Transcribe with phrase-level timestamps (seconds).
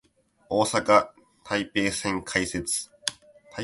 [0.49, 1.09] 大阪・
[1.43, 2.89] 台北線開設